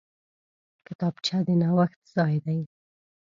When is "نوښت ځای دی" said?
1.61-2.59